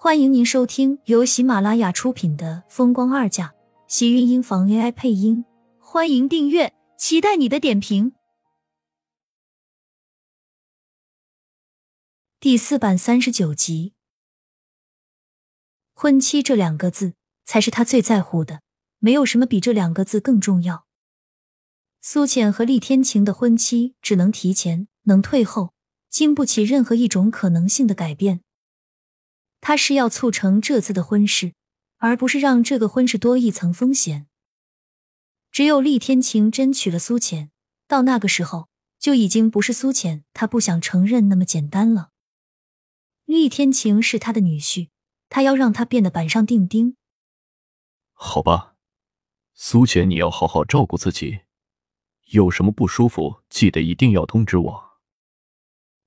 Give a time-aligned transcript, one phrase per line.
[0.00, 3.48] 欢迎您收听由喜马拉雅出品的《风光二嫁》，
[3.88, 5.44] 喜运音房 AI 配音。
[5.80, 8.12] 欢迎订阅，期待你的点评。
[12.38, 13.94] 第四百三十九集，
[15.94, 18.60] 婚期这两个字才是他最在乎的，
[19.00, 20.86] 没有什么比这两个字更重要。
[22.00, 25.74] 苏浅和厉天晴的婚期只能提前，能退后，
[26.08, 28.42] 经不起任何一种可能性的改变。
[29.68, 31.52] 他是要促成这次的婚事，
[31.98, 34.26] 而不是让这个婚事多一层风险。
[35.52, 37.50] 只有厉天晴真娶了苏浅，
[37.86, 42.12] 到那个时候就已经不是苏浅他不想承认那么简单了。
[43.26, 44.88] 厉天晴是他的女婿，
[45.28, 46.96] 他要让他变得板上钉钉。
[48.14, 48.74] 好吧，
[49.52, 51.40] 苏浅，你要好好照顾自己，
[52.30, 54.84] 有什么不舒服，记得一定要通知我。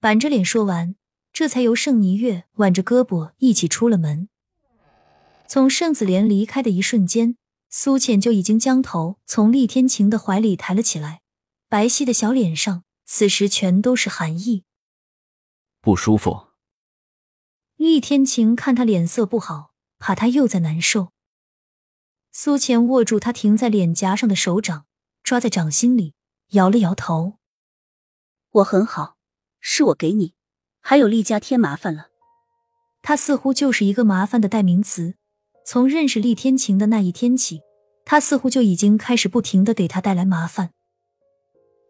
[0.00, 0.94] 板着脸说完。
[1.32, 4.28] 这才由盛霓月挽着胳膊一起出了门。
[5.48, 7.36] 从盛子莲离开的一瞬间，
[7.70, 11.22] 苏浅就已经将头从厉天晴的怀里抬了起来，
[11.68, 14.64] 白皙的小脸上此时全都是寒意。
[15.80, 16.48] 不舒服。
[17.76, 21.12] 厉天晴看他脸色不好，怕他又在难受。
[22.30, 24.86] 苏浅握住他停在脸颊上的手掌，
[25.22, 26.14] 抓在掌心里，
[26.50, 27.38] 摇了摇头
[28.52, 29.16] ：“我很好，
[29.60, 30.34] 是我给你。”
[30.84, 32.08] 还有厉家添麻烦了，
[33.02, 35.14] 他似乎就是一个麻烦的代名词。
[35.64, 37.60] 从认识厉天晴的那一天起，
[38.04, 40.70] 他似乎就已经开始不停的给他带来麻烦。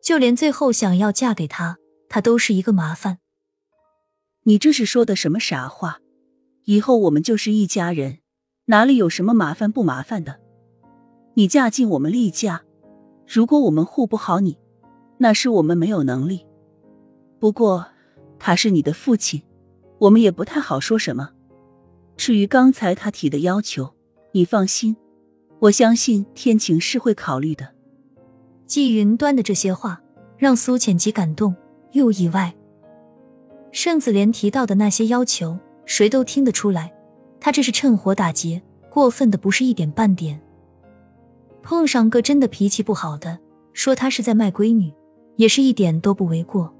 [0.04, 1.78] 就连最后想要嫁给他，
[2.10, 3.18] 他都是一个麻烦。
[4.42, 6.00] 你这是说的什么傻话？
[6.64, 8.18] 以后我们就是一家人，
[8.66, 10.38] 哪里有什么麻烦不麻烦的？
[11.34, 12.62] 你嫁进我们厉家，
[13.26, 14.58] 如果我们护不好你，
[15.16, 16.46] 那是我们没有能力。
[17.40, 17.91] 不过。
[18.44, 19.40] 他是你的父亲，
[19.98, 21.30] 我们也不太好说什么。
[22.16, 23.94] 至于刚才他提的要求，
[24.32, 24.96] 你放心，
[25.60, 27.68] 我相信天晴是会考虑的。
[28.66, 30.02] 季云端的这些话
[30.36, 31.54] 让苏浅既感动
[31.92, 32.52] 又意外。
[33.70, 36.92] 盛子莲提到的那些要求，谁都听得出来，
[37.38, 38.60] 他这是趁火打劫，
[38.90, 40.42] 过分的不是一点半点。
[41.62, 43.38] 碰上个真的脾气不好的，
[43.72, 44.92] 说他是在卖闺女，
[45.36, 46.74] 也是一点都不为过。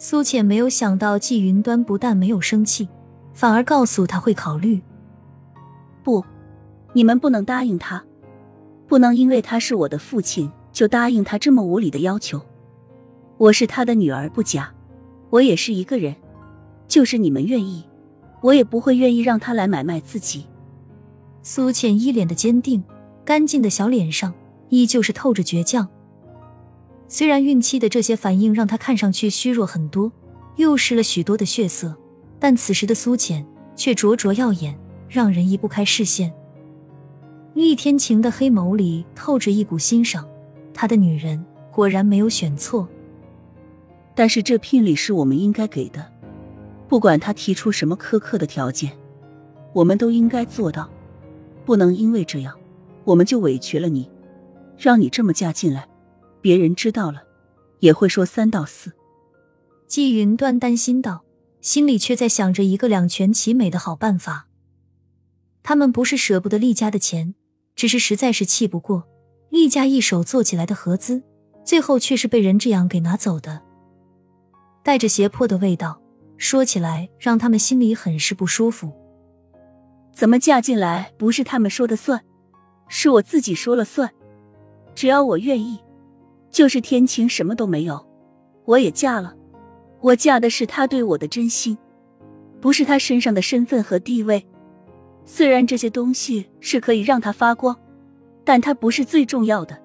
[0.00, 2.88] 苏浅没有想到，季云端不但没有生气，
[3.32, 4.80] 反而告诉他会考虑。
[6.04, 6.24] 不，
[6.92, 8.04] 你们不能答应他，
[8.86, 12.40] 不能因为他是我的父亲就答应他这么无理的要求。
[13.38, 14.72] 我是他的女儿，不假，
[15.30, 16.14] 我也是一个人。
[16.86, 17.84] 就是你们愿意，
[18.40, 20.46] 我也不会愿意让他来买卖自己。
[21.42, 22.84] 苏浅一脸的坚定，
[23.24, 24.32] 干净的小脸上
[24.68, 25.88] 依旧是透着倔强。
[27.08, 30.12] 虽然孕期的这些反应让她看上去虚弱很多，
[30.56, 31.96] 又失了许多的血色，
[32.38, 36.32] 但此时的苏浅却灼灼耀眼，让人移不开视线。
[37.54, 40.28] 厉天晴的黑眸里透着一股欣赏，
[40.74, 41.42] 他的女人
[41.72, 42.86] 果然没有选错。
[44.14, 46.04] 但是这聘礼是我们应该给的，
[46.88, 48.92] 不管他提出什么苛刻的条件，
[49.72, 50.90] 我们都应该做到，
[51.64, 52.54] 不能因为这样，
[53.04, 54.10] 我们就委屈了你，
[54.76, 55.88] 让你这么嫁进来。
[56.40, 57.22] 别人知道了，
[57.80, 58.92] 也会说三道四。
[59.86, 61.24] 季云端担心道，
[61.60, 64.46] 心里却在想着一个两全其美的好办法。
[65.62, 67.34] 他们不是舍不得厉家的钱，
[67.74, 69.06] 只是实在是气不过
[69.50, 71.22] 厉家一手做起来的合资，
[71.64, 73.62] 最后却是被人这样给拿走的，
[74.82, 76.00] 带着胁迫的味道。
[76.36, 78.92] 说起来，让他们心里很是不舒服。
[80.14, 82.22] 怎么嫁进来不是他们说的算，
[82.88, 84.12] 是我自己说了算。
[84.94, 85.80] 只要我愿意。
[86.50, 88.06] 就是天晴什么都没有，
[88.64, 89.34] 我也嫁了。
[90.00, 91.76] 我嫁的是他对我的真心，
[92.60, 94.46] 不是他身上的身份和地位。
[95.24, 97.76] 虽然这些东西是可以让他发光，
[98.44, 99.78] 但他不是最重要的。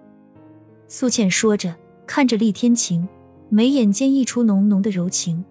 [0.87, 1.75] 苏倩说着，
[2.05, 3.07] 看着厉天晴，
[3.49, 5.43] 眉眼间溢出浓浓的柔情。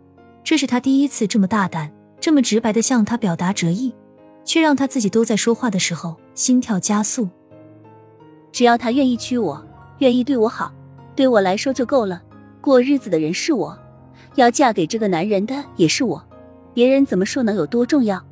[0.44, 3.92] 这是他第一次这么大胆、这么直白的向他表达折意，
[4.44, 7.28] 却让他自己都在说话的时候心跳加速。
[8.50, 9.64] 只要他愿意娶我，
[9.98, 10.72] 愿意对我好。
[11.14, 12.22] 对我来说就够了，
[12.60, 13.78] 过日子的人是我，
[14.36, 16.24] 要嫁给这个男人的也是我，
[16.72, 18.22] 别人怎么说能有多重要？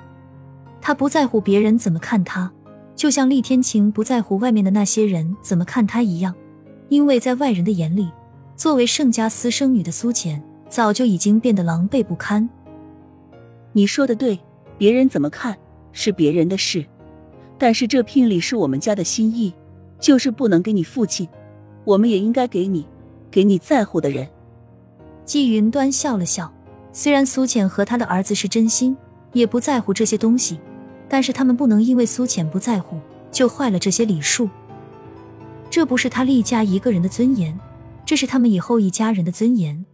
[0.81, 2.51] 他不在乎别人怎么看他，
[2.97, 6.35] 就像厉天晴不在乎外面的那些人怎么看他一样，
[6.89, 8.11] 因为在外人的眼里，
[8.57, 12.49] 作为盛家私生女的苏浅早就已经变得狼狈不堪。
[13.73, 14.41] 你说的对，
[14.79, 15.57] 别人怎么看
[15.93, 16.85] 是别人的事，
[17.59, 19.53] 但是这聘礼是我们家的心意，
[19.99, 21.29] 就是不能给你父亲。
[21.85, 22.87] 我们也应该给你，
[23.31, 24.29] 给你在乎的人。
[25.25, 26.53] 季云端笑了笑，
[26.93, 28.97] 虽然苏浅和他的儿子是真心，
[29.33, 30.59] 也不在乎这些东西，
[31.09, 32.99] 但是他们不能因为苏浅不在乎，
[33.31, 34.49] 就坏了这些礼数。
[35.71, 37.59] 这不是他厉家一个人的尊严，
[38.05, 39.87] 这是他们以后一家人的尊严。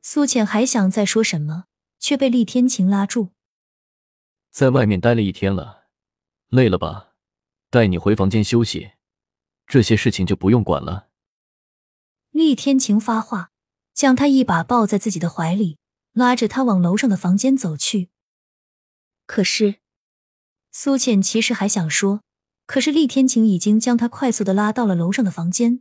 [0.00, 1.64] 苏浅还想再说什么，
[1.98, 3.30] 却被厉天晴拉住。
[4.50, 5.84] 在外面待了一天了，
[6.48, 7.08] 累了吧？
[7.70, 8.90] 带你回房间休息，
[9.72, 11.08] 这些事情就不用管了。
[12.30, 13.48] 厉天晴发话，
[13.94, 15.78] 将他一把抱在自己的怀里，
[16.12, 18.10] 拉着他往楼上的房间走去。
[19.24, 19.76] 可是，
[20.70, 22.20] 苏浅其实还想说。
[22.66, 25.80] 可是厉天晴已经将他快速的拉到了楼上的房间，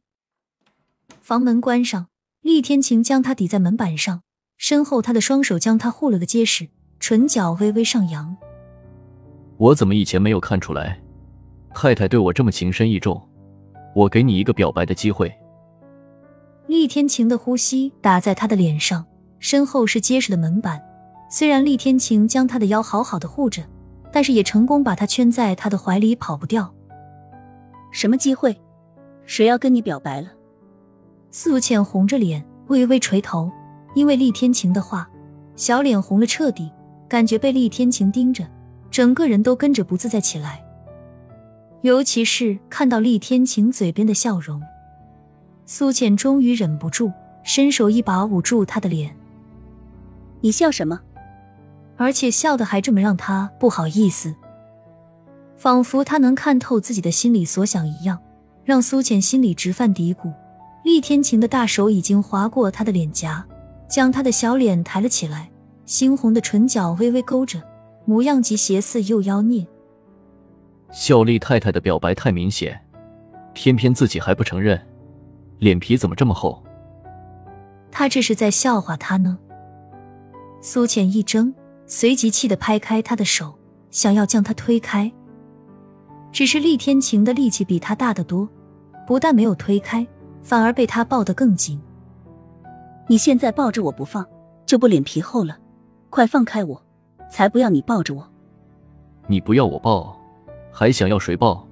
[1.21, 2.07] 房门关上，
[2.39, 4.23] 厉天晴将他抵在门板上，
[4.55, 8.37] 身后他的双手将他护了个结实，唇角微微上扬。
[9.57, 11.03] 我怎么以前没有看出来，
[11.75, 13.27] 太太对我这么情深意重？
[13.93, 15.33] 我给你一个表白的机会。
[16.67, 19.05] 厉天晴的呼吸打在他的脸上，
[19.39, 20.81] 身后是结实的门板，
[21.29, 23.61] 虽然厉天晴将他的腰好好的护着，
[24.11, 26.73] 但是也成功把他圈在他的怀里，跑不掉。
[27.91, 28.55] 什么机会？
[29.25, 30.29] 谁要跟你表白了？
[31.29, 33.51] 苏浅红着脸，微微垂头，
[33.93, 35.09] 因为厉天晴的话，
[35.55, 36.71] 小脸红了彻底，
[37.09, 38.45] 感觉被厉天晴盯着，
[38.89, 40.63] 整个人都跟着不自在起来。
[41.81, 44.61] 尤其是看到厉天晴嘴边的笑容，
[45.65, 47.11] 苏浅终于忍不住，
[47.43, 49.15] 伸手一把捂住他的脸。
[50.41, 50.99] 你笑什么？
[51.97, 54.35] 而且笑的还这么让他不好意思。
[55.57, 58.19] 仿佛他能看透自己的心里所想一样，
[58.63, 60.31] 让苏浅心里直犯嘀咕。
[60.83, 63.45] 厉天晴的大手已经划过他的脸颊，
[63.87, 65.49] 将他的小脸抬了起来，
[65.87, 67.61] 猩红的唇角微微勾着，
[68.05, 69.65] 模样既邪肆又妖孽。
[70.91, 72.79] 孝丽太太的表白太明显，
[73.53, 74.79] 偏偏自己还不承认，
[75.59, 76.61] 脸皮怎么这么厚？
[77.89, 79.37] 他这是在笑话他呢？
[80.61, 81.53] 苏浅一怔，
[81.85, 83.57] 随即气得拍开他的手，
[83.89, 85.11] 想要将他推开。
[86.31, 88.47] 只是厉天晴的力气比他大得多，
[89.07, 90.05] 不但没有推开，
[90.41, 91.81] 反而被他抱得更紧。
[93.07, 94.25] 你现在抱着我不放，
[94.65, 95.57] 就不脸皮厚了？
[96.09, 96.81] 快放开我，
[97.29, 98.29] 才不要你抱着我！
[99.27, 100.17] 你不要我抱，
[100.71, 101.67] 还想要谁抱？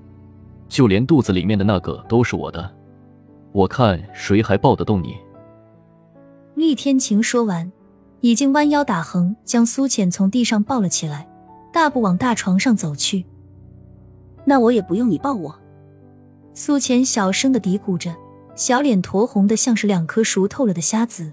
[0.67, 2.71] 就连肚子里面的那个都是我的，
[3.51, 5.15] 我看谁还抱得动你？
[6.55, 7.71] 厉天晴说完，
[8.21, 11.27] 已经弯腰打横，将苏浅从地上抱了起来，
[11.73, 13.25] 大步往大床上走去。
[14.45, 15.59] 那我也不用你抱我。
[16.53, 18.13] 苏浅小声的嘀咕着，
[18.55, 21.31] 小脸酡红的像是两颗熟透了的虾子。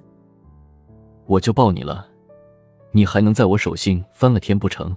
[1.27, 2.07] 我就抱你了，
[2.93, 4.97] 你还能在我手心翻了天不成？